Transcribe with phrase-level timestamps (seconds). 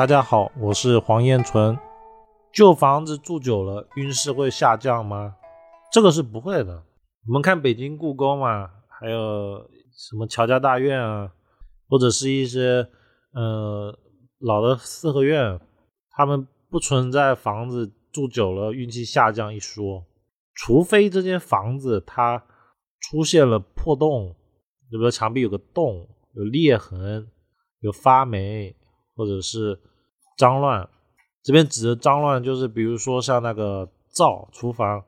[0.00, 1.78] 大家好，我是黄彦纯。
[2.54, 5.36] 旧房子住久了，运势会下降吗？
[5.92, 6.82] 这个是不会的。
[7.26, 9.58] 我们看北京故宫嘛，还有
[9.92, 11.30] 什么乔家大院啊，
[11.86, 12.88] 或者是一些
[13.34, 13.94] 呃
[14.38, 15.60] 老的四合院，
[16.12, 20.06] 他们不存在房子住久了运气下降一说，
[20.54, 22.42] 除非这间房子它
[23.00, 24.34] 出现了破洞，
[24.88, 27.28] 比如说墙壁有个洞、有裂痕、
[27.80, 28.74] 有发霉，
[29.20, 29.78] 或者是。
[30.38, 30.88] 脏乱，
[31.42, 35.04] 这边指的脏乱就是，比如说像那个灶、厨房，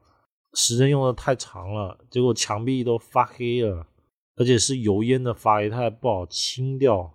[0.53, 3.87] 时间用的太长了，结果墙壁都发黑了，
[4.37, 7.11] 而且是油烟的发黑，它也不好清掉。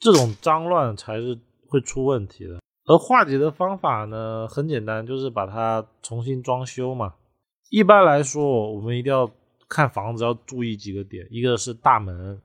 [0.00, 2.58] 这种脏乱才是会出问题的。
[2.86, 7.14] 而化解的方法呢，很简单，就是把它重新装修嘛。
[7.70, 9.30] 一般来说，我们一定要
[9.68, 12.42] 看房子要注意几个点，一个是大门，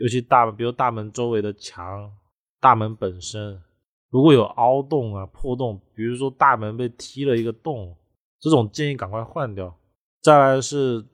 [0.00, 2.12] 尤其大，比如大门周围的墙，
[2.60, 3.62] 大门本身。
[4.10, 7.94] 如果有凹洞啊、破洞，比如说大门被踢了一个洞，
[8.40, 9.74] 这种建议赶快换掉。
[10.22, 11.04] 再来是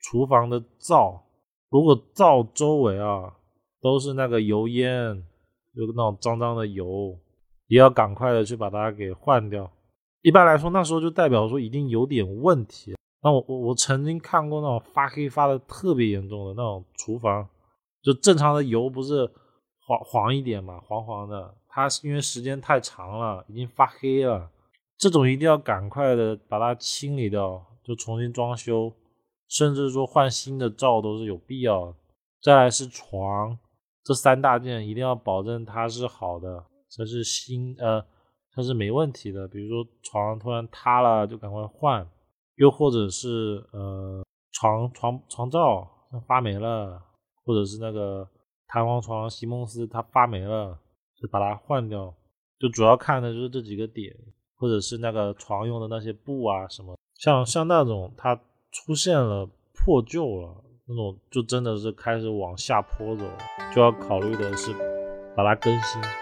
[0.00, 1.22] 厨房的灶，
[1.70, 3.34] 如果灶周围啊
[3.80, 5.16] 都是那个油烟，
[5.72, 7.18] 有那种脏脏的油，
[7.68, 9.70] 也要赶快的去把它给换掉。
[10.20, 12.94] 一般来说，那时候就代表说一定有点问题。
[13.22, 17.48] 那我我我曾经看过那种发黑发的特别严重的那种厨房，
[18.02, 19.30] 就正常的油不是
[19.92, 21.54] 黄黄一点嘛，黄黄的。
[21.68, 24.50] 它是因为时间太长了，已经发黑了，
[24.98, 28.92] 这种一定要赶快的把它清理掉，就重新装修，
[29.48, 31.94] 甚至说换新的灶都是有必要。
[32.42, 33.58] 再来是床，
[34.04, 38.04] 这三大件一定要保证它是好的，这是新呃，
[38.54, 39.48] 它是没问题的。
[39.48, 42.04] 比如说床突然塌了，就赶快换；
[42.56, 45.88] 又或者是呃床床床罩
[46.26, 47.02] 发霉了，
[47.44, 48.28] 或者是那个
[48.72, 50.78] 弹簧床席梦思它发霉了。
[51.20, 52.12] 就把它换掉，
[52.58, 54.12] 就主要看的就是这几个点，
[54.56, 58.34] 或者是那个床用的那些布啊什么，像像那种它
[58.72, 63.24] 出现了破旧了那种，就真的是开始往下坡走，
[63.72, 64.72] 就要考虑的是
[65.36, 66.21] 把它更新。